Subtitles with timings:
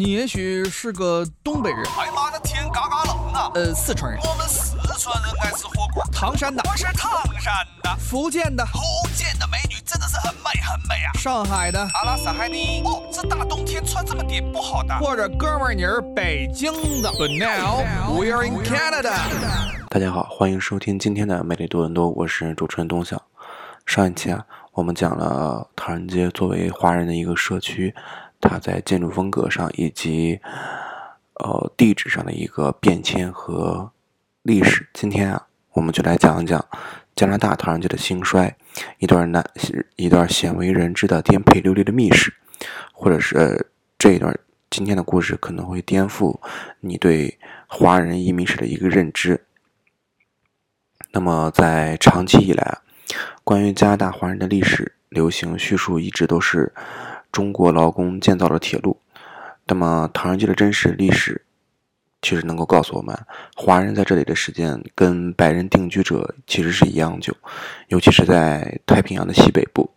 [0.00, 3.50] 你也许是个东北人，哎妈的天嘎嘎冷啊！
[3.54, 6.02] 呃，四川人，我们四川人爱吃火锅。
[6.10, 8.80] 唐山的，我是唐山的，福建的，福
[9.14, 11.12] 建的美女真的是很美很美啊！
[11.18, 12.80] 上海的，阿拉斯海尼。
[12.82, 14.98] 哦，这大冬天穿这么点不好的。
[15.00, 16.72] 或者哥们儿你是北京
[17.02, 17.10] 的。
[17.10, 17.84] But now
[18.18, 19.12] we are in Canada。
[19.90, 23.22] 大家好，欢迎收听今天的美丽多伦多，我是主持人东晓。
[23.84, 27.94] 上一期啊，我们讲了唐人街作为华人的一个社区，
[28.40, 30.40] 它在建筑风格上以及
[31.34, 33.92] 呃地址上的一个变迁和
[34.42, 34.88] 历史。
[34.92, 36.64] 今天啊，我们就来讲一讲
[37.14, 38.56] 加拿大唐人街的兴衰，
[38.98, 39.44] 一段难
[39.96, 42.32] 一段鲜为人知的颠沛流离的秘史，
[42.92, 44.38] 或者是这一段
[44.70, 46.40] 今天的故事可能会颠覆
[46.80, 49.44] 你对华人移民史的一个认知。
[51.12, 52.78] 那么，在长期以来啊，
[53.42, 56.72] 关于加拿大华人的历史流行叙述一直都是
[57.32, 58.98] 中国劳工建造了铁路。
[59.66, 61.40] 那么，唐人街的真实历史
[62.22, 63.16] 其实能够告诉我们，
[63.54, 67.34] 华人在这里的时间跟白人定居者其实是一样久，
[67.88, 69.88] 尤其是在太平洋的西北部。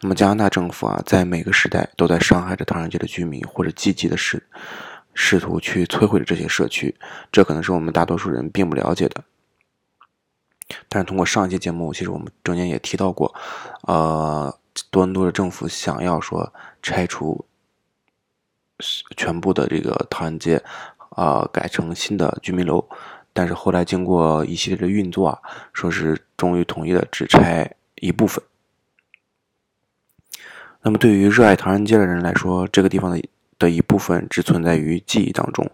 [0.00, 4.42] 那么，加拿大政府啊，在每个时代都在伤害着唐人街的居民，或者积极的试
[5.14, 6.94] 试图去摧毁这些社区。
[7.30, 9.22] 这可能是我们大多数人并不了解的。
[10.88, 13.34] 但是通过上一期节目，其实我们中间也提到过，
[13.82, 14.54] 呃，
[14.90, 17.44] 多伦多的政府想要说拆除
[19.16, 20.62] 全部的这个唐人街，
[21.10, 22.84] 啊，改成新的居民楼，
[23.32, 25.38] 但是后来经过一系列的运作啊，
[25.72, 28.42] 说是终于统一了只拆一部分。
[30.82, 33.22] 那么对于热爱唐人街的人来说，这个地方的
[33.58, 35.70] 的一部分只存在于记忆当中。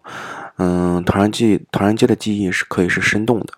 [0.57, 3.55] 嗯，唐人记唐人街的记忆是可以是生动的。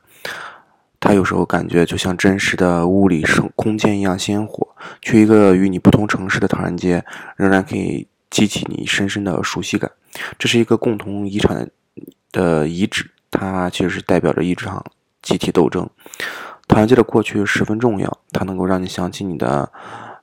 [1.01, 4.69] 它有时候感觉就像真实的物理生空间一样鲜活。
[5.01, 7.03] 去一个与你不同城市的唐人街，
[7.37, 9.91] 仍然可以激起你深深的熟悉感。
[10.39, 11.69] 这是一个共同遗产
[12.31, 14.85] 的遗址，它其实是代表着一场
[15.23, 15.89] 集体斗争。
[16.69, 19.73] 唐人街的过去十分重要，它能够让你想起你的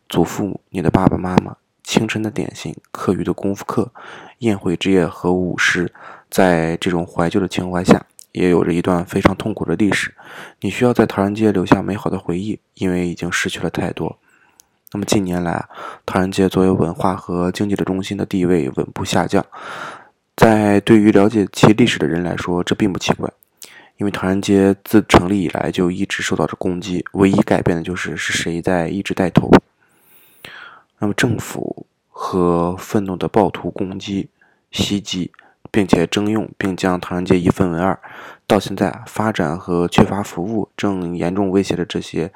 [0.07, 3.91] 祖父母、你的爸爸妈妈、清晨的点心、课余的功夫课、
[4.39, 5.91] 宴会之夜和舞狮。
[6.29, 8.05] 在这种怀旧的情怀下。
[8.37, 10.13] 也有着一段非常痛苦的历史，
[10.61, 14.17] 你需要在唐人街留下美好的回忆，因为已经失去了太多。
[14.91, 15.67] 那么近年来，
[16.05, 19.45] 唐人街作为文化和经济的中心的地位稳步下降。
[20.35, 23.29] 在对于了解其历史的人来说，这并不奇怪，
[23.97, 29.51] 因为唐人街自成立以来就一直受到着攻击，唯一改变的就是是谁在一直带头。
[30.99, 34.29] 那么政府和愤怒的暴徒攻击、
[34.71, 35.31] 袭击。
[35.71, 37.99] 并且征用并将唐人街一分为二，
[38.45, 42.31] 到现在发展和缺乏服务正严重威胁着这些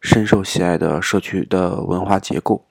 [0.00, 2.66] 深受喜爱的社区的文化结构。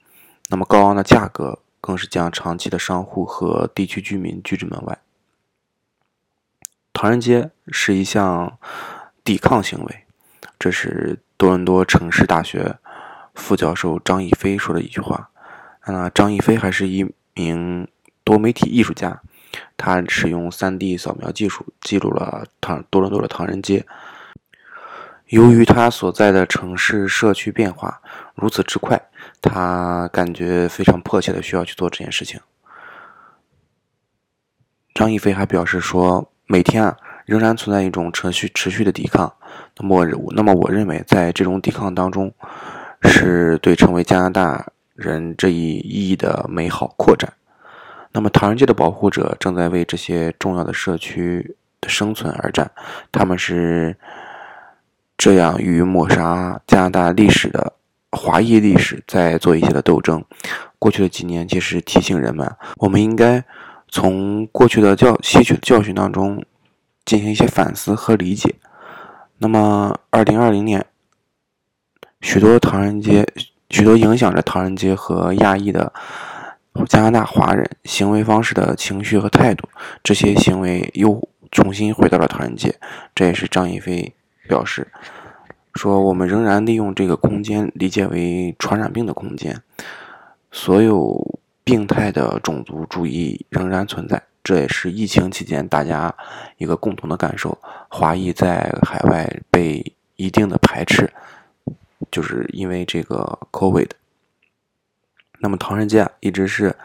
[0.48, 4.98] 那么高昂的价格更是将长期的商户和地区居民拒之门外。
[6.92, 8.58] 唐人街是一项
[9.22, 10.04] 抵抗行为，
[10.58, 12.76] 这是多伦多城市大学
[13.34, 15.30] 副教授张一飞说的一句话。
[15.86, 17.88] 那张一飞还是一名
[18.22, 19.22] 多媒体艺术家。
[19.76, 23.84] 他使用 3D 扫描技术记录了唐多伦多的唐人街。
[25.26, 28.02] 由于他所在的城市社区变化
[28.34, 29.00] 如此之快，
[29.40, 32.40] 他感觉非常迫切的需要去做这件事情。
[34.92, 36.96] 张一飞还表示说，每天啊
[37.26, 39.32] 仍然存在一种持续持续的抵抗。
[39.78, 42.34] 那么，那么我认为在这种抵抗当中，
[43.02, 47.32] 是对成为加拿大人这一意义的美好扩展。
[48.12, 52.68] 那么，唐人街的保护者正在为这些重要的社区的生存而战。
[53.12, 53.96] 他们是
[55.16, 57.72] 这样与抹杀加拿大历史的
[58.10, 60.24] 华裔历史在做一些的斗争。
[60.80, 63.44] 过去的几年，其实提醒人们，我们应该
[63.88, 66.44] 从过去的教吸取的教训当中
[67.04, 68.56] 进行一些反思和理解。
[69.38, 70.84] 那么，二零二零年，
[72.20, 73.24] 许多唐人街，
[73.68, 75.92] 许多影响着唐人街和亚裔的。
[76.88, 79.68] 加拿大华人行为方式的情绪和态度，
[80.02, 82.74] 这些行为又重新回到了唐人街。
[83.14, 84.14] 这也是张一飞
[84.48, 84.86] 表示
[85.74, 89.60] 说：“我们仍然利用这个空间理解为传染病的空间，
[90.52, 94.22] 所有病态的种族主义仍然存在。
[94.42, 96.14] 这也是疫情期间大家
[96.56, 97.58] 一个共同的感受：
[97.88, 101.12] 华裔在海外被一定的排斥，
[102.10, 103.90] 就是因为这个 COVID。”
[105.42, 106.76] 那么，唐人街一直是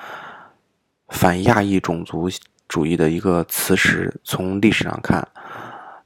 [1.09, 2.29] 反亚裔种族
[2.69, 4.19] 主义的一个磁石。
[4.23, 5.27] 从历史上看，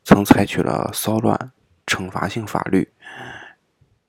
[0.04, 1.52] 曾采取了骚乱、
[1.86, 2.92] 惩罚性法律、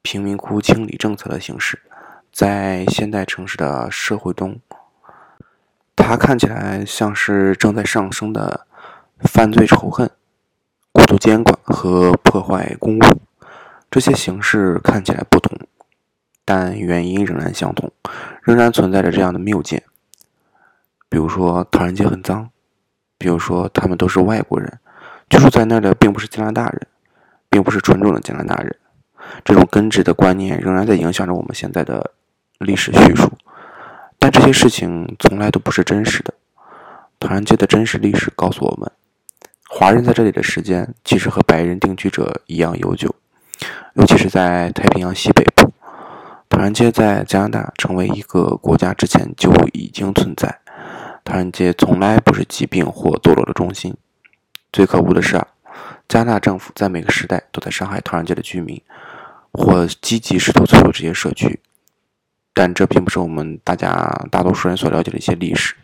[0.01, 1.83] 贫民窟清理政策的形式，
[2.33, 4.59] 在现代城市的社会中，
[5.95, 8.67] 它看起来像是正在上升的
[9.19, 10.11] 犯罪仇恨、
[10.93, 13.03] 过度监管和破坏公物。
[13.91, 15.59] 这些形式看起来不同，
[16.45, 17.93] 但原因仍然相同，
[18.43, 19.83] 仍然存在着这样的谬见。
[21.09, 22.49] 比如说，唐人街很脏；
[23.19, 24.79] 比如说，他们都是外国人，
[25.29, 26.87] 居住在那儿的并不是加拿大人，
[27.49, 28.77] 并不是纯种的加拿大人。
[29.45, 32.13] 这种根植的观念仍然在影响着我们现在的
[32.59, 33.31] 历史叙述，
[34.19, 36.33] 但这些事情从来都不是真实的。
[37.19, 38.91] 唐人街的真实历史告诉我们，
[39.69, 43.15] 华人在这里的时间其实和白人定居者一样悠久。
[43.95, 45.45] 尤其是在太平洋西北
[46.61, 50.61] 唐人街在加拿大成为一个国家之前就已经存在。
[51.25, 53.97] 唐人街从来不是疾病或堕落的中心。
[54.71, 55.47] 最可恶的是啊，
[56.07, 58.79] 加拿大政府在每个时代都在伤害唐人街的居民，
[59.53, 61.59] 或积极试图摧毁这些社区。
[62.53, 65.75] 但这并不是我们大家大多数人所了解的一些历史。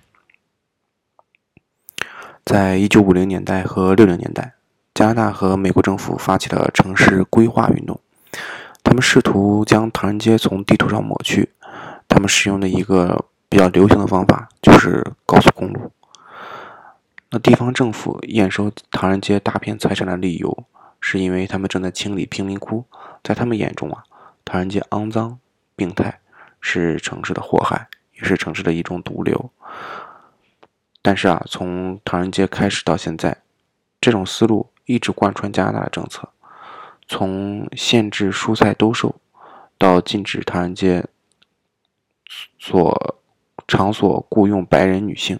[2.45, 4.53] 在一九五零年代和六零年代。
[4.93, 8.01] 加拿大和美国政府发起了城市规划运动，
[8.87, 11.51] 他们试图将唐人街从地图上抹去。
[12.07, 15.91] 他们使用的一个比较流行的方法就是高速公路。
[17.31, 20.65] 那地方政府验收唐人街大片财产的理由，
[21.01, 22.85] 是因为他们正在清理贫民窟。
[23.25, 24.05] 在他们眼中啊，
[24.45, 25.37] 唐人街肮脏、
[25.75, 26.21] 病态，
[26.61, 29.51] 是城市的祸害，也是城市的一种毒瘤。
[31.03, 33.37] 但是啊，从唐人街开始到现在，
[34.01, 34.71] 这种思路。
[34.85, 36.29] 一直贯穿加拿大的政策，
[37.09, 39.17] 从限制蔬菜兜售，
[39.79, 41.05] 到禁止唐人街
[42.59, 43.17] 所
[43.69, 45.39] 场所雇佣白人女性，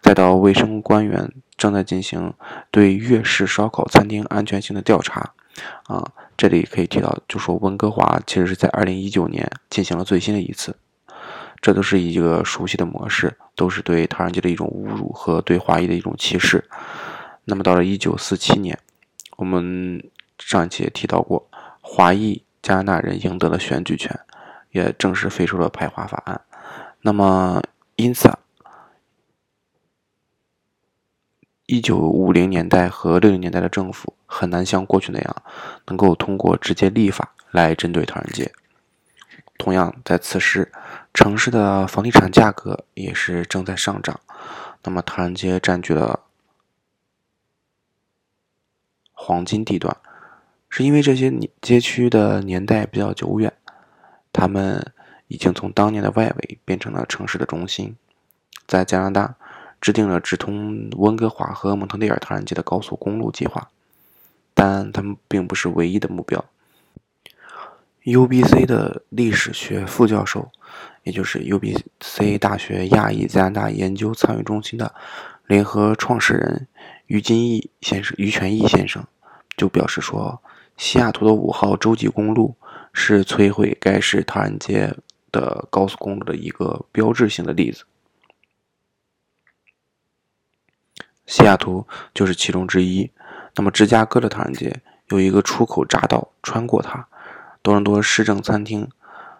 [0.00, 2.32] 再到卫生官员正在进行
[2.70, 5.32] 对粤式烧烤餐厅安全性的调查。
[5.84, 10.74] 啊，这里可以提到，就说温哥华其实是在二零一九年进行了最新的一次，
[11.60, 16.64] 这都是一个熟悉的模式，都是对唐人街的一种侮辱和对华裔的一种歧视。
[17.44, 18.78] 那么到了一九四七年，
[19.36, 20.02] 我们
[20.44, 21.48] 上一期也提到过，
[21.80, 24.18] 华裔加拿大人赢得了选举权，
[24.70, 26.40] 也正式废除了排华法案。
[27.00, 27.62] 那么
[27.96, 28.38] 因此啊，
[31.66, 35.42] 一九五零年代和六零年代的政府很难像过去那样，
[35.86, 38.52] 能够通过直接立法来针对唐人街。
[39.56, 40.70] 同样，在此时，
[41.14, 44.20] 城市的房地产价格也是正在上涨，
[44.82, 46.20] 那么唐人街占据了。
[49.14, 49.96] 黄金地段，
[50.74, 51.30] 是因为这些
[51.60, 53.52] 街区的年代比较久远，
[54.32, 54.82] 他们
[55.28, 57.94] 已经从当年的外围变成了城市的中心。
[58.66, 59.34] 在加拿大
[59.82, 63.68] 制定了直通温哥华和蒙特利尔唐人街的高速公路计划，
[64.54, 66.42] 但他们并不是唯一的目标。
[68.04, 70.50] UBC 的历史学副教授，
[71.02, 74.94] 也就是 UBC 大学亚裔加拿大研究参与中心的
[75.46, 76.66] 联合创始人
[77.08, 79.04] 于金义先生、于全义先生。
[79.54, 80.40] 就表示说，
[80.76, 82.56] 西雅图的五号洲际公路
[82.92, 84.96] 是摧毁该市唐人街
[85.30, 87.84] 的高速公路的一个标志性的例子。
[91.24, 93.10] 西雅图就是其中之一。
[93.54, 97.06] 那么，芝加哥的唐人街有一个出口匝道穿过它。
[97.62, 98.90] 多伦多市政餐厅、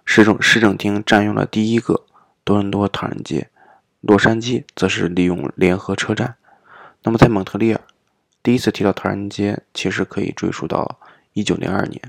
[0.05, 2.05] 市政市政厅占用了第一个
[2.45, 3.51] 多伦多唐人街。
[4.01, 6.37] 洛杉矶则是利用联合车站。
[7.03, 7.81] 那么，在蒙特利尔。
[8.43, 10.99] 第一次提到唐人街，其实可以追溯到
[11.33, 12.01] 一九零二年，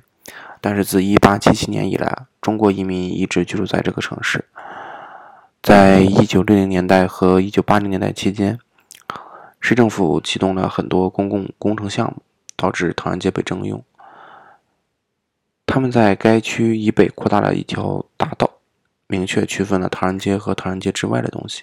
[0.60, 4.46] 但是自一八七七年以来，中国移民一直居住在这个城市。
[5.62, 8.60] 在一九六零年代和一九八零年代期间，
[9.62, 12.22] 市政府启动了很多公共工程项目，
[12.58, 13.82] 导致唐人街被征用。
[15.66, 18.50] 他们在该区以北扩大了一条大道，
[19.14, 21.62] 明确区分了唐人街和唐人街之外的东西。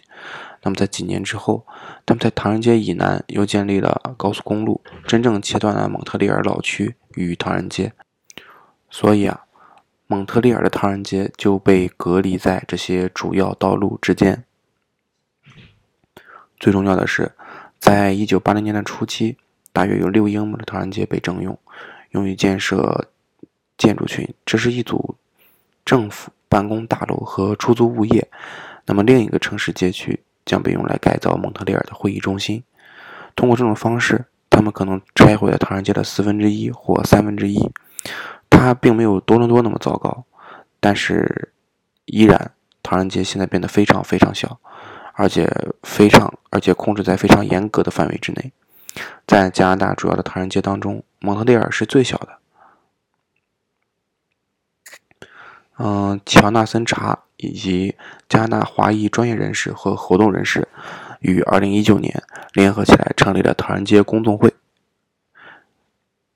[0.62, 1.66] 那么在几年之后，
[2.06, 7.92] 他们在唐人街以南又建立了高速公路，真正切断了蒙特利尔老区与唐人街。
[8.88, 9.46] 所以啊，
[10.06, 14.44] 蒙特利尔的唐人街就被隔离在这些主要道路之间。
[16.60, 17.32] 最重要的是，
[17.80, 19.36] 在一九八零年的初期，
[19.72, 21.58] 大约有六英亩的唐人街被征用，
[22.10, 23.08] 用于建设
[23.76, 24.32] 建筑群。
[24.46, 25.16] 这是一组
[25.84, 28.28] 政府办公大楼和出租物业。
[28.84, 30.20] 那么另一个城市街区。
[30.46, 32.64] 将被用来改造蒙特利尔的会议中心。
[33.36, 37.70] 通过这种方式，他们可能拆毁了唐人街的四分之一或三分之一。
[38.48, 40.24] 它并没有多伦多那么糟糕，
[40.80, 41.52] 但是
[42.06, 42.52] 依然，
[42.82, 44.58] 唐人街现在变得非常非常小，
[45.12, 45.48] 而且
[45.84, 48.52] 非常而且控制在非常严格的范围之内。
[49.28, 52.39] 在加拿大主要的唐人街当中，蒙特利尔是最小的。
[55.82, 57.94] 嗯，乔纳森·查以及
[58.28, 60.68] 加拿大华裔专业人士和活动人士，
[61.20, 62.22] 于2019年
[62.52, 64.52] 联合起来成立了唐人街公众会，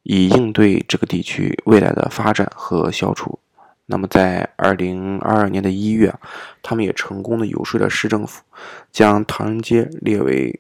[0.02, 3.38] 以应对这个地区未来的发展和消除。
[3.84, 6.14] 那么，在2022年的一月，
[6.62, 8.42] 他们也成功的游说了市政府，
[8.90, 10.58] 将唐人街列为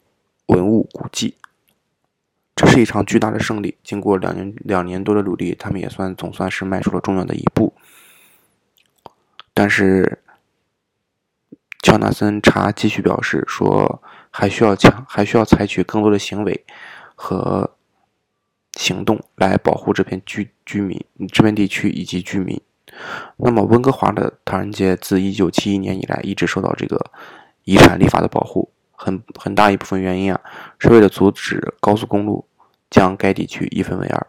[0.48, 1.34] 文物古迹。
[2.54, 3.78] 这是一场巨大的胜利。
[3.82, 7.72] 经过两年两年多的努力，他们也算总算是迈出了重要的一步。
[9.56, 10.18] 但是，
[11.80, 16.64] 乔纳森查继续表示说，还需要强，还需要采取更多的行为
[17.14, 17.76] 和
[18.72, 21.00] 行动来保护这片居居民、
[21.32, 22.60] 这片地区以及居民。
[23.36, 27.12] 那么，温哥华的唐人街自1971年以来一直受到这个
[27.62, 30.40] 遗产立法的保护，很很大一部分原因啊，
[30.80, 32.44] 是为了阻止高速公路
[32.90, 34.26] 将该地区一分为二。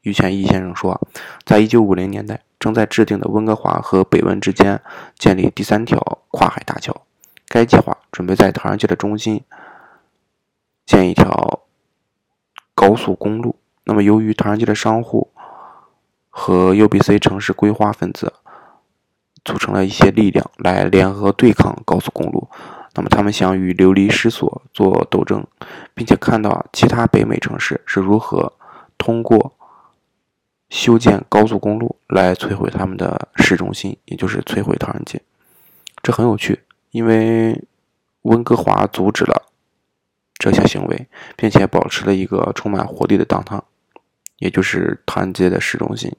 [0.00, 1.00] 于全义先生说，
[1.44, 2.42] 在1950年代。
[2.62, 4.80] 正在制定的温哥华和北温之间
[5.18, 5.98] 建立第三条
[6.30, 6.94] 跨海大桥，
[7.48, 9.42] 该计划准备在唐人街的中心
[10.86, 11.64] 建一条
[12.72, 13.56] 高速公路。
[13.82, 15.32] 那么，由于唐人街的商户
[16.30, 18.32] 和 UBC 城市规划分子
[19.44, 22.48] 组成了一些力量来联合对抗高速公路，
[22.94, 25.44] 那么他们想与流离失所做斗争，
[25.94, 28.52] 并且看到其他北美城市是如何
[28.96, 29.52] 通过。
[30.72, 35.20] 修建高速公路来摧毁他们的市中心，也就是摧毁唐人街。
[36.02, 36.62] 这很有趣，
[36.92, 37.62] 因为
[38.22, 39.50] 温哥华阻止了
[40.38, 43.62] 这些行为，并且保持了一个充满活力的当趟，
[44.38, 46.10] 也就是唐人街的市中心。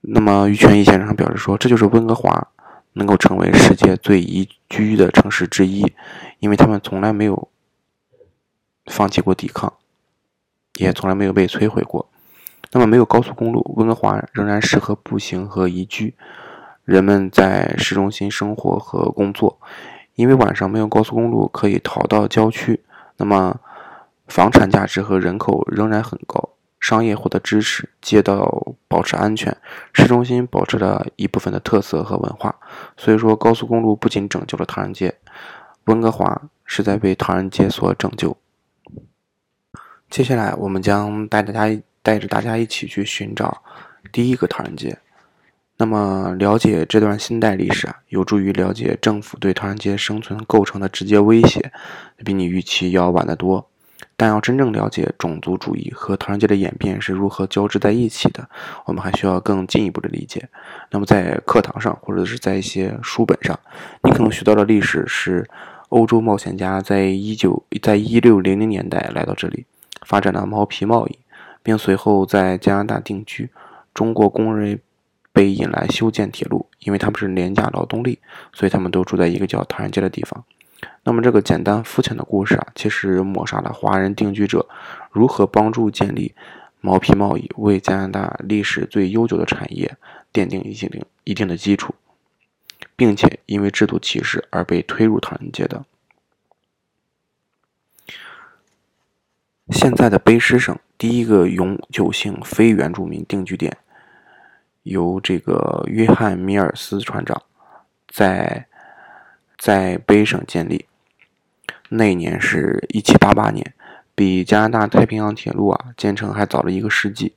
[0.00, 2.48] 那么，于权益先生表示说，这就是温哥华
[2.94, 5.92] 能够成为世界最宜居的城市之一，
[6.38, 7.50] 因为他们从来没有
[8.86, 9.70] 放弃过抵抗，
[10.76, 12.08] 也从来没有被摧毁过。
[12.74, 16.12] 那么没有高速公路，温哥华仍然适合步行和宜居。
[16.84, 19.60] 人们在市中心生活和工作，
[20.16, 22.82] 因为晚上没有高速公路可以逃到郊区。
[23.16, 23.60] 那么
[24.26, 26.48] 房产价值和人口仍然很高，
[26.80, 29.56] 商业获得支持，街道保持安全，
[29.92, 32.56] 市中心保持了一部分的特色和文化。
[32.96, 35.14] 所以说，高速公路不仅拯救了唐人街，
[35.84, 38.36] 温哥华是在被唐人街所拯救。
[40.10, 41.80] 接下来，我们将带大家。
[42.04, 43.62] 带着大家一起去寻找
[44.12, 44.96] 第一个唐人街。
[45.76, 51.72] 那么，了解这段新代历史啊，有助于了解政府对唐人街生存构成的直接威胁，
[52.24, 53.68] 比你预期要晚得多。
[54.16, 58.48] 但要真正了解种族主义和唐人街的演变是如何交织在一起的，
[58.84, 60.48] 我们还需要更进一步的理解。
[60.90, 63.58] 那么，在课堂上或者是在一些书本上，
[64.04, 65.48] 你可能学到的历史是
[65.88, 69.66] 欧洲冒险家在一九在一六零零年代来到这里，
[70.06, 71.18] 发展了毛皮贸易。
[71.64, 73.50] 并随后在加拿大定居。
[73.92, 74.80] 中国工人
[75.32, 78.20] 被引来修建铁路，因为他们是廉价劳动力，
[78.52, 80.44] 所以他们都住在一个叫唐人街的地方。
[81.02, 84.68] 那么这个简单肤浅的故事啊，其实抹杀了华人定居者
[85.10, 86.34] 如何帮助建立
[86.80, 89.96] 毛皮贸易，为加拿大历史最悠久的产业
[90.32, 91.94] 奠定一定一定的基础，
[92.96, 95.84] 并且因为制度歧视而被推入唐人街的。
[99.70, 103.76] 现在的卑诗省第一个永久性非原住民定居点，
[104.84, 107.42] 由这个约翰米尔斯船长
[108.08, 108.66] 在
[109.58, 110.86] 在卑省建立。
[111.90, 113.74] 那年是一七八八年，
[114.14, 117.34] 比加拿大太平洋铁路啊建成还早了一个世纪。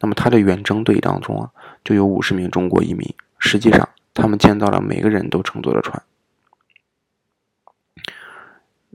[0.00, 1.50] 那么他的远征队当中啊，
[1.84, 3.14] 就有五十名中国移民。
[3.38, 6.02] 实际上，他们建造了每个人都乘坐的船。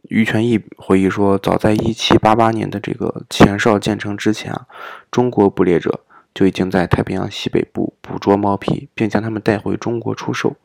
[0.09, 4.67] 于全义回忆说，早在1788年的这个前哨建成之前啊，
[5.09, 6.01] 中国捕猎者
[6.33, 10.55] 就已经在太平洋西北部捕捉毛皮，并将它们带回中国出售。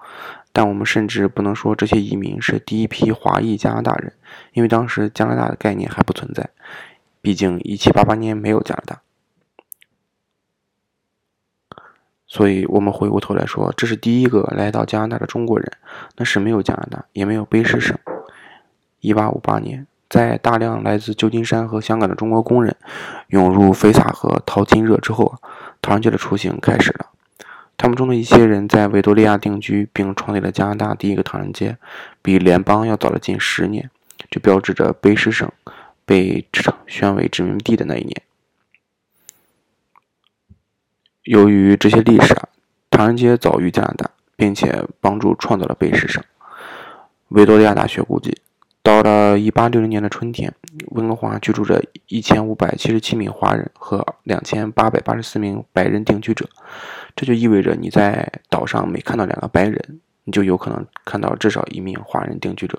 [0.52, 4.12] 但我们甚至不能说这些移民是第一批华裔加拿大人，
[4.52, 6.48] 因为当时加拿大的概念还不存在，
[7.20, 9.00] 毕竟1788年没有加拿大。
[12.26, 15.70] 所以我们回过头来说，这是第一个来到加拿大的中国人，
[16.16, 17.98] 那是没有加拿大，也没有卑诗省。
[19.04, 22.74] 一八五八年，在大量来自旧金山和香港的中国工人
[23.28, 25.34] 涌入菲萨河淘金热之后，
[25.82, 27.10] 唐人街的雏形开始了。
[27.76, 31.76] 他们中的一些人在维多利亚定居，并创立了加拿大第一个唐人街，
[32.22, 33.90] 比联邦要早了近十年，
[34.30, 35.52] 就标志着卑诗省
[36.06, 36.48] 被
[36.86, 38.22] 选为殖民地的那一年。
[41.24, 42.48] 由于这些历史啊，
[42.88, 46.24] 唐人街早于加拿大，并且帮助创造了卑诗省。
[47.28, 48.38] 维多利亚大学估计。
[48.84, 50.54] 到了1860年的春天，
[50.88, 56.46] 温哥华居住着1577名华人和2884名白人定居者，
[57.16, 62.78] 这就意味着你在岛上每看到两个白人，你就有可能看到至少一名华人定居者。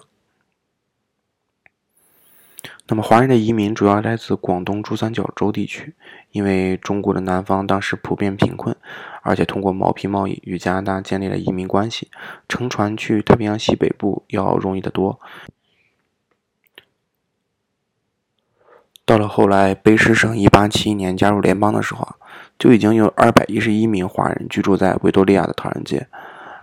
[2.87, 5.95] 那么，华人的移民主要来自广东珠三角洲地区，
[6.29, 8.75] 因为中国的南方当时普遍贫困，
[9.23, 12.11] 而且通过毛皮贸易与加拿大建立了移民关系，
[12.47, 15.19] 乘船去太平洋西北部要容易得多。
[19.05, 22.15] 到了后来，卑诗省1871年加入联邦的时候啊，
[22.57, 26.07] 就已经有211名华人居住在维多利亚的唐人街。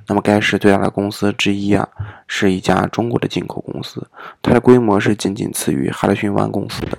[0.09, 1.89] 那么，该市最大的公司之一啊，
[2.27, 4.09] 是一家中国的进口公司，
[4.43, 6.99] 它的规模是仅仅次于哈德逊湾公司的。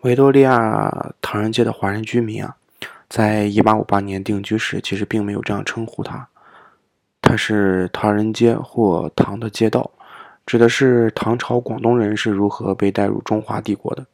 [0.00, 2.56] 维多利亚唐人街的华人居民啊，
[3.08, 6.26] 在1858年定居时，其实并没有这样称呼它，
[7.22, 9.92] 它是唐人街或唐的街道，
[10.48, 14.06] 指的是唐朝广东人是如何被带入中华帝国的。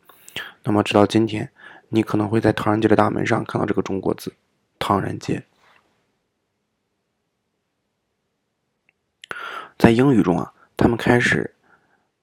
[0.65, 1.49] 那么，直到今天，
[1.91, 4.35] 你可能会在唐人街的大门上看到这个中国字
[4.81, 5.45] “唐人街”。
[9.79, 11.55] 在英语中啊，他们开始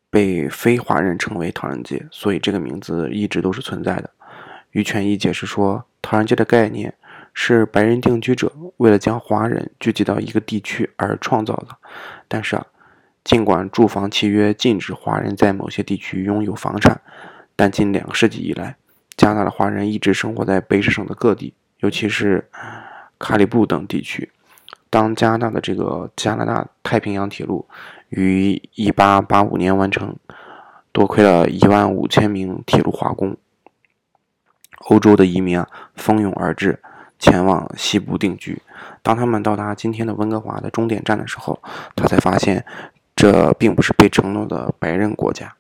[0.10, 4.10] 被非华人称为唐人街，所以这个名字一直都是存在的。
[4.72, 6.94] 于权益解释说，唐人街的概念
[7.34, 11.77] 是白人定居者为了将华人聚集到一个地区而创造的。
[12.27, 12.68] 但是啊，
[13.24, 17.00] 尽管住房契约禁止华人在某些地区拥有房产，
[17.56, 18.75] 但近两个世纪以来，
[19.16, 22.50] 加拿大的华人一直生活在卑诗省的各地，尤其是
[23.20, 24.32] 卡里布等地区。
[24.90, 27.66] 当加拿大的这个加拿大太平洋铁路
[28.10, 30.16] 于1885年完成，
[30.92, 33.38] 多亏了一万五千名铁路华工，
[34.90, 36.82] 欧洲的移民啊蜂拥而至，
[37.18, 38.62] 前往西部定居。
[39.01, 41.62] 当他们到达今天的温哥华的终点站的时候，
[41.96, 42.66] 他才发现
[43.22, 45.54] 这并不是被承诺的白人国家。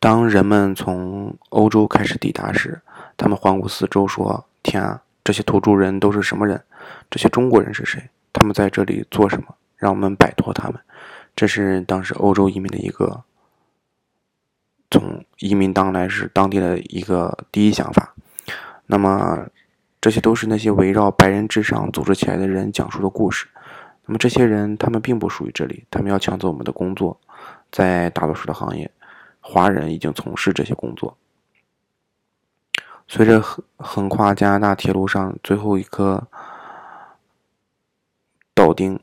[0.00, 2.82] 当人们从欧洲开始抵达时，
[3.16, 6.60] 他们环顾四周说：“天啊，这些土著人都是什么人？”
[7.08, 8.10] 这些中国人是谁？
[8.32, 9.54] 他们在这里做什么？
[9.76, 10.80] 让我们摆脱他们。
[11.36, 13.22] 这是当时欧洲移民的一个
[14.90, 18.12] 从移民当来是当地的一个第一想法。
[18.86, 19.46] 那么，
[20.00, 23.46] 这些都是那些围绕白人至上组织起来的人讲述的故事。
[24.12, 27.18] 那么，这些人他们并不属于这里，他们要抢走我们的工作。
[27.70, 28.90] 在大多数的行业，
[29.40, 31.16] 华人已经从事这些工作。
[33.08, 36.28] 随着横横跨加拿大铁路上最后一颗。
[38.54, 39.00] 道钉，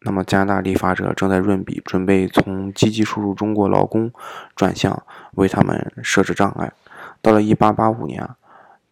[0.00, 4.12] 那么加拿大立法者正在润笔，准备从积极输入中国劳工
[4.56, 5.00] 转向
[5.34, 6.72] 为他们设置障碍。
[7.22, 8.28] 到了1885年，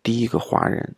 [0.05, 0.94] 第一个华人，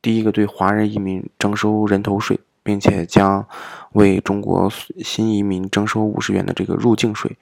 [0.00, 3.46] 第一个对华人移民征收人头税，并且将
[3.92, 4.70] 为中国
[5.02, 7.36] 新移民征收五十元的这个入境税，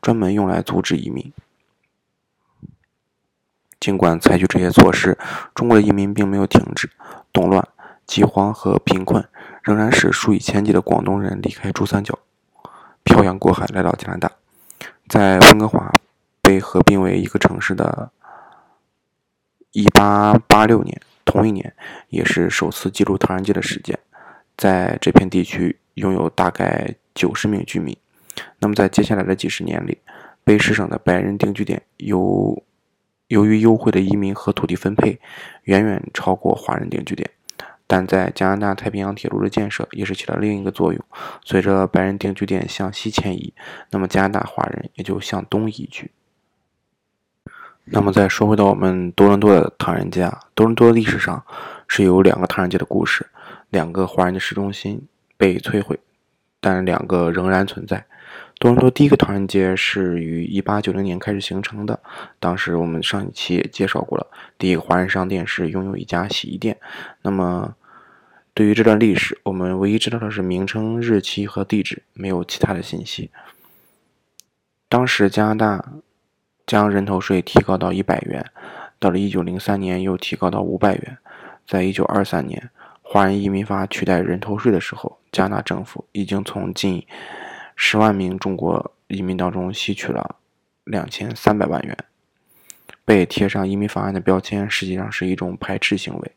[0.00, 1.32] 专门用来阻止移民。
[3.80, 5.18] 尽管采取这些措施，
[5.54, 6.90] 中国的移民并没有停止
[7.32, 7.68] 动乱。
[8.06, 9.26] 饥荒和贫困
[9.62, 12.18] 仍然使数以千计的广东人离开珠三角，
[13.02, 14.30] 漂洋过海来到加拿大。
[15.08, 15.90] 在温哥华
[16.42, 18.10] 被合并为一个城市的
[19.72, 21.74] 1886年，同一年
[22.10, 23.98] 也是首次记录唐人街的事件。
[24.56, 27.96] 在这片地区拥有大概九十名居民。
[28.58, 29.98] 那么在接下来的几十年里，
[30.44, 32.62] 卑诗省的白人定居点由
[33.28, 35.18] 由于优惠的移民和土地分配，
[35.64, 37.30] 远远超过华人定居点。
[37.86, 41.04] 但在加拿大太平洋铁路的建设也是起了另一个作用。
[41.44, 43.52] 随着白人定居点向西迁移，
[43.90, 46.10] 那么加拿大华人也就向东移居。
[47.84, 51.44] 那么再说回到我们多伦多的唐人街啊，多伦多历史上
[51.86, 53.26] 是有两个唐人街的故事，
[53.74, 55.98] 两个华人的市中心被摧毁，
[56.60, 58.06] 但两个仍然存在。
[58.60, 61.98] 多伦多第一个唐人街是于1890年开始形成的，
[62.38, 64.28] 当时我们上一期也介绍过了。
[64.56, 66.78] 第一个华人商店是拥有一家洗衣店。
[67.22, 67.74] 那么，
[68.54, 73.32] 对于这段历史，我们唯一知道的是名称、日期和地址，没有其他的信息。
[74.88, 75.92] 当时加拿大
[76.64, 78.46] 将人头税提高到一百元，
[79.00, 81.18] 到了1903年又提高到五百元，
[81.66, 82.70] 在1923年
[83.06, 87.06] 华人移民法取代人头税的时候，加拿大政府已经从近
[87.76, 90.36] 十万名中国移民当中吸取了
[90.84, 91.96] 两千三百万元，
[93.04, 96.32] 被贴上移民法案的标签，实际上是一种排斥行为。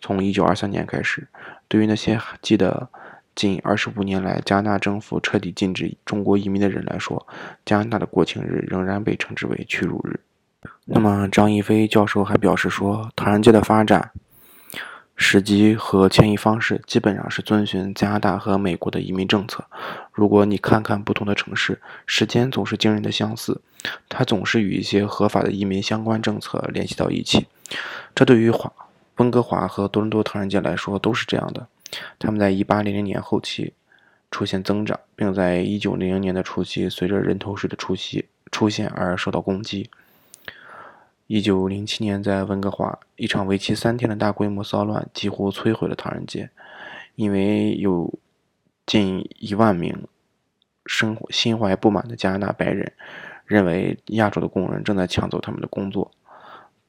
[0.00, 1.26] 从一九二三年开始，
[1.66, 2.88] 对于那些记得
[3.34, 7.26] 近二十五年来加拿大政府彻底禁止中国移民的人来说，
[7.64, 10.20] 加拿大的国庆日仍然被称之为屈辱日。
[10.84, 14.12] 那么，张一飞教授还表示说，唐人街的发展
[15.16, 19.64] 时机和迁移方式基本上是遵循加拿大和美国的移民政策。
[20.12, 23.60] 如果你看看不同的城市，时间总是惊人的相似，
[24.08, 27.46] 它总是与一些合法的移民相关政策联系到一起。
[28.14, 28.72] 这对于华
[29.16, 31.68] 温哥华和多伦多唐人街来说都是这样的。
[32.18, 33.72] 他们在1800年后期
[34.32, 39.88] 出现增长，并在1900年的初期随着人头税的出席出现而受到攻击。
[41.26, 46.50] 一九零七年，在温哥华，一场为期三天的大规模骚乱几乎摧毁了唐人街，
[47.14, 48.12] 因为有
[48.84, 50.06] 近一万名
[50.84, 52.92] 生心怀不满的加拿大白人
[53.46, 56.10] 认为亚洲的工人正在抢走他们的工作。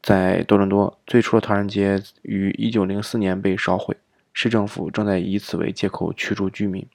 [0.04, 3.96] 在多伦多，最初的唐人街于一九零四年被烧毁，
[4.34, 6.86] 市政府正在以此为借口驱逐居民。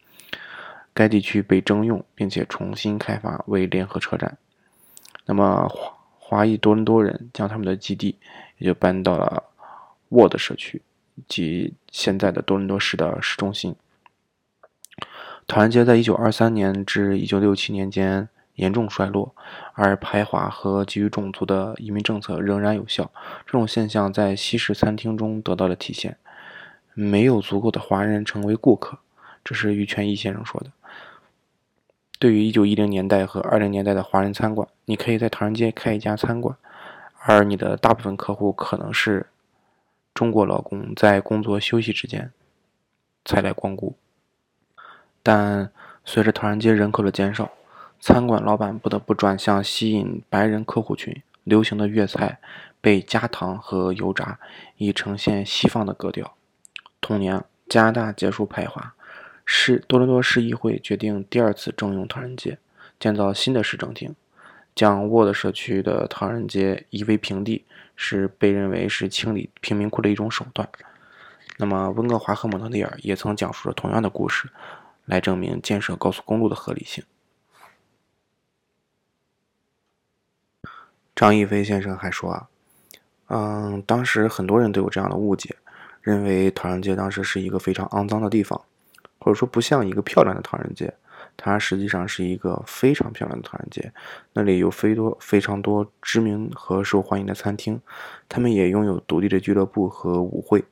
[0.93, 4.37] 该地区被征用并且重新开发为联合车站。
[5.25, 5.67] 那么。
[6.31, 8.17] 华裔多伦多人将他们的基地
[8.59, 9.43] 也就搬到了
[10.11, 10.81] 沃德社区，
[11.27, 13.75] 及现在的多伦多市的市中心。
[15.49, 19.35] 唐人街在1923年至1967年间严重衰落，
[19.75, 23.11] 而排华和基于种族的移民政策仍然有效。
[23.45, 26.17] 这种现象在西式餐厅中得到了体现。
[26.95, 28.97] 没有足够的华人成为顾客，
[29.43, 30.71] 这是于全义先生说的。
[32.21, 36.55] 对于1910年代和20年代的华人餐馆，你可以在唐人街开一家餐馆，
[37.23, 39.27] 而你的大部分客户可能是
[40.13, 42.31] 中国劳工在工作休息之间
[43.25, 43.97] 才来光顾。
[45.23, 45.73] 但
[46.05, 47.51] 随着唐人街人口的减少，
[47.99, 51.23] 餐馆老板不得不转向吸引白人客户群。
[51.45, 52.39] 流行的粤菜
[52.83, 54.39] 被加糖和油炸，
[54.77, 56.35] 以呈现西方的格调。
[57.01, 58.95] 同年，加拿大结束排华。
[59.53, 62.57] 市多伦多市议会决定第二次征用唐人街，
[63.01, 64.15] 建造新的市政厅，
[64.77, 67.65] 将沃德社区的唐人街夷为平地，
[67.97, 70.69] 是被认为是清理贫民窟的一种手段。
[71.57, 74.49] 那么，温哥华和蒙特利尔也曾讲述了同样的故事，
[75.05, 77.03] 来证明建设高速公路的合理性。
[81.17, 82.49] 张一飞先生还说啊，
[83.27, 85.57] 嗯，当时很多人都有这样的误解，
[86.01, 88.63] 认为唐人街当时是一个非常肮脏的地方。
[89.21, 90.93] 或者说不像一个漂亮的唐人街，
[91.37, 93.93] 它实际上是一个非常漂亮的唐人街。
[94.33, 97.79] 那里有非多非常多知名和受欢迎的餐厅，
[98.29, 100.65] 他们也拥有独立的俱乐部和舞会，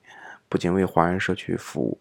[0.49, 1.99] 不仅为华人社区服务，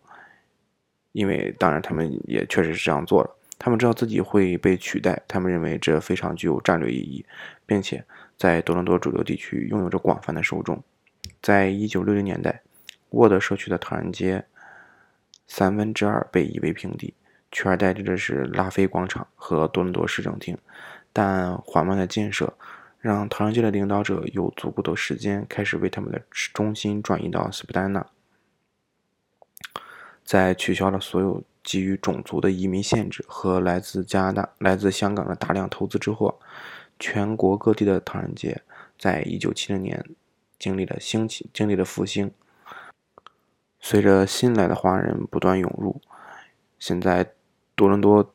[1.11, 3.29] 因为当然他们也确实是这样做了。
[3.59, 7.25] 他们知道自己会被取代，他们认为这非常具有战略意义，
[7.65, 8.01] 并且
[8.37, 10.81] 在多伦多主流地区拥有着广泛的受众。
[11.41, 12.61] 在一九六零年代，
[13.09, 14.45] 沃德社区的唐人街。
[15.47, 17.13] 三分之二被夷为平地，
[17.51, 20.57] 取而代之的是拉菲广场和多伦多市政厅。
[21.13, 22.53] 但缓慢的建设
[22.99, 26.21] 让唐人街的领导者有足够的时间开始为他们的
[26.53, 28.05] 中心转移到斯普丹纳。
[30.23, 36.39] 在取消了所有基于种族的移民限制和来自加拿大、来自香港的大量投资之后，
[36.99, 38.61] 全国各地的唐人街
[38.99, 40.05] 在一九七零年
[40.59, 42.29] 经历了兴起，经历了复兴。
[43.89, 46.01] 随着新来的华人不断涌入，
[46.77, 47.31] 现在
[47.73, 48.33] 多伦多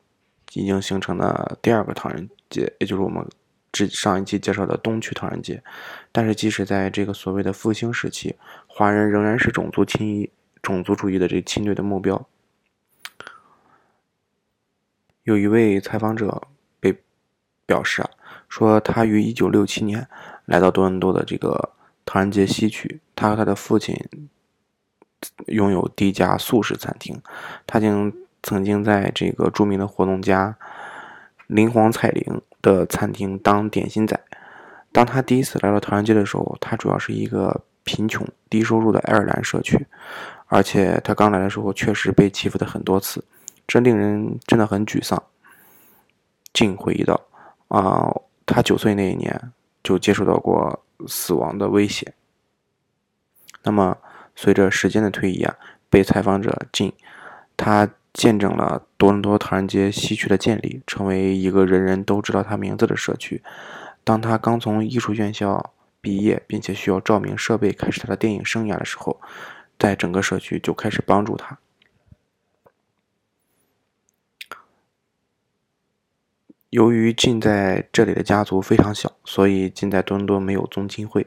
[0.55, 3.23] 已经形成了第二个唐人街，也就是我们
[3.71, 5.62] 之上一期介绍的东区唐人街。
[6.11, 8.35] 但是，即使在这个所谓的复兴时期，
[8.67, 10.31] 华人仍然是种族亲一、
[10.62, 12.27] 种族主义的这侵略的目标。
[15.25, 16.49] 有一位采访者
[16.81, 16.97] 被
[17.67, 18.09] 表示啊，
[18.49, 20.09] 说他于1967年
[20.47, 21.75] 来到多伦多的这个
[22.07, 23.95] 唐人街西区，他和他的父亲。
[25.46, 27.20] 拥有第一家素食餐厅，
[27.66, 30.56] 他经曾经在这个著名的活动家
[31.46, 34.18] 林黄彩玲的餐厅当点心仔。
[34.90, 39.87] 当他第一次来到唐人街的时候，他主要是一个贫穷、低收入的爱尔兰社区，
[40.46, 43.24] 而且他刚来的时候确实被欺负的很多次，
[43.66, 45.22] 这令人真的很沮丧。
[46.52, 47.20] 静回忆道
[47.68, 48.12] ：“啊，
[48.44, 52.12] 他九岁那一年就接触到过死亡的威胁。”
[53.62, 53.96] 那么。
[54.35, 55.57] 随着时间的推移啊，
[55.88, 56.92] 被采访者进，
[57.57, 63.42] 他见证了多伦多唐人街西区的建立，成为一个人人都知道他名字的社区。
[64.05, 69.21] 当他刚从艺术院校毕业，并且需要照明设备开始他的电影生涯的时候，
[69.79, 71.59] 在整个社区就开始帮助他。
[76.71, 81.27] 由于近在这里的家族非常小，所以近在多伦多没有宗亲会。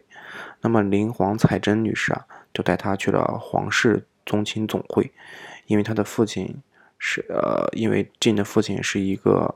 [0.62, 2.26] 那么林黄彩珍女士啊。
[2.56, 5.12] 就带他去了皇室宗亲总会，
[5.68, 6.63] 因为他的父亲
[6.98, 9.56] 是呃，因为晋的父亲是一个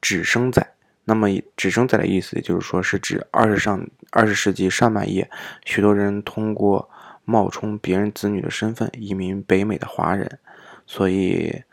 [0.00, 0.64] 只生仔，
[1.04, 5.28] 那么只生仔的意思，也就是说是指二十上二十世纪上半叶，
[5.64, 6.88] 许多人通过
[7.24, 10.38] 冒充别人子女的身份移民北美的华人，
[10.86, 11.64] 所以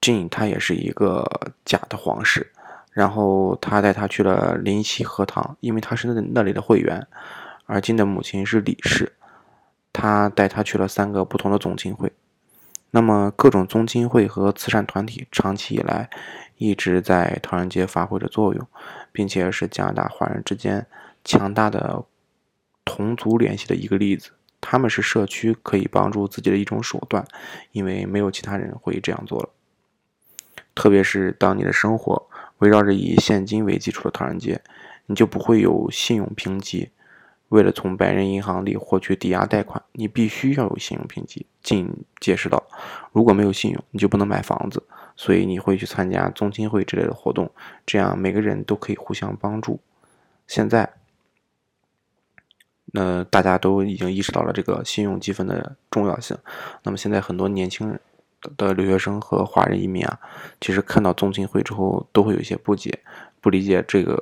[0.00, 2.50] Jane 他也是一个假的皇室。
[2.92, 7.06] 然后他带他去了林溪荷塘，因为他是那那里的会员，
[7.66, 9.12] 而金的母亲是李氏。
[9.92, 12.12] 他带他去了三个不同的宗亲会。
[12.90, 16.10] 那么各种宗亲会和慈善团体长期以来
[16.56, 18.66] 一直在唐人街发挥着作用，
[19.12, 20.86] 并且是加拿大华人之间
[21.24, 22.04] 强大的
[22.84, 24.30] 同族联系的一个例子。
[24.60, 27.26] 他们是社区可以帮助自己的一种手段，
[27.72, 29.48] 因为没有其他人会这样做了。
[30.74, 32.28] 特别是当你的生活。
[32.58, 34.62] 围绕着以现金为基础的唐人街，
[35.06, 36.90] 你就不会有信用评级。
[37.52, 41.46] 为了从白人银行里获取抵押贷款，你必须要有信用评级。
[41.62, 41.88] 进
[42.18, 42.62] 解释道
[43.12, 44.82] ：“如果没有信用，你就不能买房子。
[45.16, 47.50] 所以你会去参加宗亲会之类的活动，
[47.84, 49.78] 这样每个人都可以互相帮助。
[50.46, 50.94] 现在，
[52.86, 56.36] 那大家都已经意识到了这个信用积分的重要性。
[56.82, 58.00] 那么现在很多年轻人。”
[58.56, 60.18] 的留学生和华人移民啊，
[60.60, 62.98] 其实看到宗亲会之后，都会有一些不解，
[63.40, 64.18] 不理解这个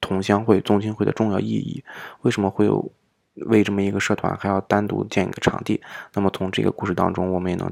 [0.00, 1.82] 同乡会、宗亲会的重要意义，
[2.22, 2.90] 为什么会有
[3.34, 5.80] 为这么一个社团还要单独建一个场地？
[6.14, 7.70] 那么从这个故事当中，我们也能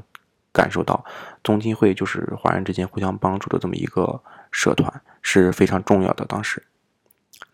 [0.51, 1.03] 感受到，
[1.43, 6.25] 宗亲会就是华人之间互相帮助的这么一个社团，是非常重要的。
[6.25, 6.63] 当时，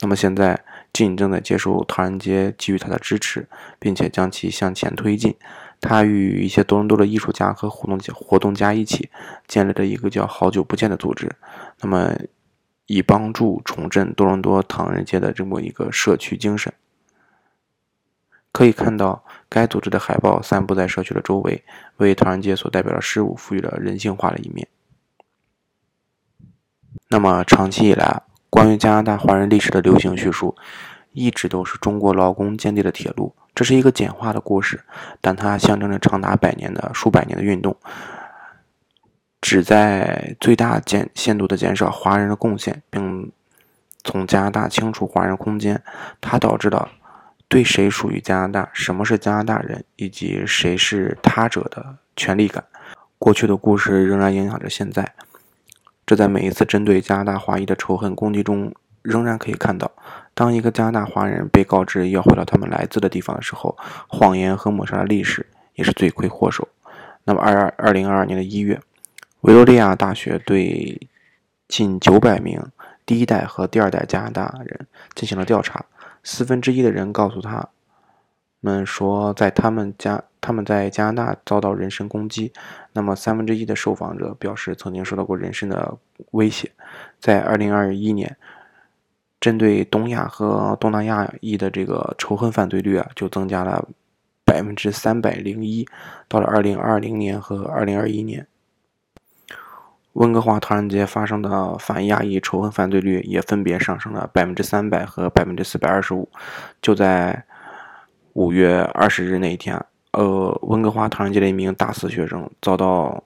[0.02, 3.48] 那么现在，晋正在接受唐人街给予他的支持，
[3.80, 5.36] 并且将其向前推进。
[5.82, 9.10] 他与一些多伦多的艺术家和活动活动家一起
[9.48, 11.30] 建立了一个叫“好久不见”的组织，
[11.82, 12.16] 那么
[12.86, 16.74] 以帮助重振多伦多唐人街的这么一个社区精神。
[18.52, 21.64] 可以看到，该组织的海报散布在社区的周围，
[21.98, 24.68] 为唐人街所代表的事物赋予了人性化的一面。
[27.10, 30.56] 那么，长期以来，关于加拿大华人历史的流行叙述，
[31.14, 33.36] 一直都是中国劳工建立的铁路。
[33.56, 34.84] 这是一个简化的故事，
[35.20, 37.76] 但它象征着长达百年的数百年的运动，
[39.44, 43.30] 旨在最大减限度的减少华人的贡献，并
[44.02, 45.84] 从加拿大清除华人空间。
[46.22, 46.90] 它导致了
[47.50, 52.64] 对谁属于加拿大、什么是加拿大人以及谁是他者的权利感。
[53.20, 55.14] 过去的故事仍然影响着现在，
[56.06, 59.92] 这在每一次针对加拿大华裔的仇恨攻击中仍然可以看到。
[60.34, 63.78] 当一个加拿大华人被告知要回到他们来自的地方的时候，
[64.08, 66.66] 谎言和抹杀的历史也是罪魁祸首。
[67.26, 68.80] 那么，二二二零二二年的一月，
[69.44, 71.10] 维多利亚大学对
[71.68, 72.62] 近九百名
[73.06, 75.86] 第一代和第二代加拿大人进行了调查，
[76.24, 77.68] 四分之一的人告诉他
[78.62, 82.54] 们说，在他们家他们在加拿大遭到人身攻击。
[82.94, 85.98] 那么，三分之一的受访者表示曾经受到过人身的
[86.32, 86.72] 威胁。
[87.20, 88.38] 在二零二一年。
[89.42, 93.90] 针对东亚和东南亚裔的这个仇恨犯罪率啊，就增加了
[94.46, 95.86] 百分之三百零一。
[96.30, 98.48] 到了二零二零年和二零二一年，
[100.14, 106.30] 温哥华唐人街发生的反亚裔仇恨犯罪率也分别上升了百分之三百和百分之四百二十五。
[106.82, 107.44] 就在
[108.34, 113.24] 五月二十日那一天，呃，温哥华唐人街的一名大四学生遭到。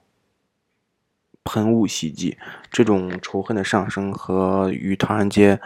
[1.50, 2.36] 喷雾袭击，
[2.70, 5.58] 这种仇恨的上升和与唐人街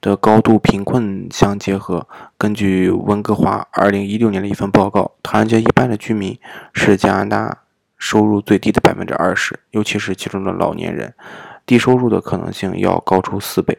[0.00, 2.08] 的高度贫困相结合。
[2.38, 6.40] 根据温哥华2016年的一份报告，唐人街一般的居民
[6.72, 7.58] 是加拿大
[7.98, 11.14] 收入最低的百分之二十，尤其是其中的老年人，
[11.64, 13.78] 低收入的可能性要高出四倍。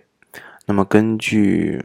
[0.66, 1.84] 那么，根据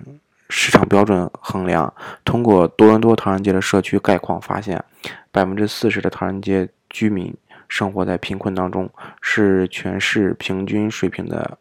[0.48, 1.92] 市场标准衡量，
[2.24, 4.84] 通过多伦多唐人街的社区概况发现，
[5.30, 7.34] 百分之四十的唐人街居民。
[7.68, 8.90] 生活在贫困当中，
[9.22, 11.56] 是全市平均水平的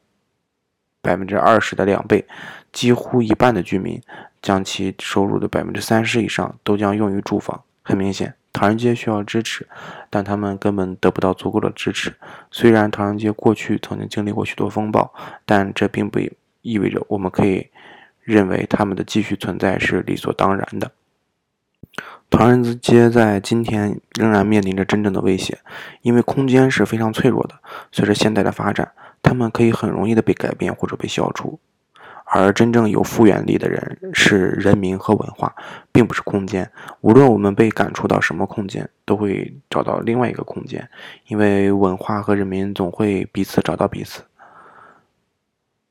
[1.01, 2.27] 百分之二十的两倍。
[2.73, 4.01] 几乎一半的居民
[4.41, 7.63] 将其收入的百分之三十以上都将用于住房。
[7.81, 9.67] 很明显，唐人街需要支持，
[10.09, 12.13] 但他们根本得不到足够的支持。
[12.51, 15.13] 虽然唐人街过去曾经经历过许多风暴，
[15.45, 16.19] 但这并不
[16.61, 17.69] 意味着我们可以
[18.21, 20.91] 认为他们的继续存在是理所当然的。
[22.29, 25.59] 唐人街在今天仍然面临着真正的威胁，
[26.01, 27.55] 因为空间是非常脆弱的。
[27.91, 31.59] 随着现代的发展，他们可以很容易的被改变或者被消除。
[32.33, 35.53] 而真正有复原力的人是人民和文化，
[35.91, 36.71] 并不是空间。
[37.01, 40.89] 无论我们被赶出到什么空间，都会找到另外一个空间，
[41.27, 44.23] 因为文化和人民总会彼此找到彼此。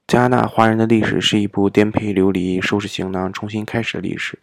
[0.07, 4.39] 加拿大华人的历史是一部颠沛流离、收拾行囊、重新开始的历史，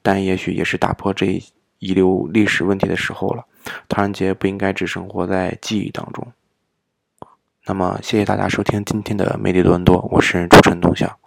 [0.00, 1.44] 但也许也是打破这一
[1.78, 3.44] 遗留历史问题的时候了。
[3.88, 6.26] 唐人街不应该只生活在记忆当中。
[7.66, 11.18] 那么，谢谢大家收听今天的魅力多伦多，我是主持人东晓。